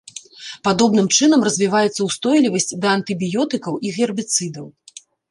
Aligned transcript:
Падобным 0.67 1.09
чынам 1.17 1.43
развіваецца 1.47 2.07
ўстойлівасць 2.07 2.67
да 2.85 2.89
антыбіётыкаў 2.97 3.77
і 3.89 3.91
гербіцыдаў. 3.99 4.65